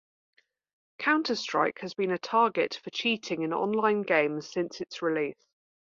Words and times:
"Counter-Strike" 0.97 1.77
has 1.81 1.93
been 1.93 2.09
a 2.09 2.17
target 2.17 2.79
for 2.83 2.89
cheating 2.89 3.43
in 3.43 3.53
online 3.53 4.01
games 4.01 4.49
since 4.51 4.81
its 4.81 5.03
release. 5.03 5.45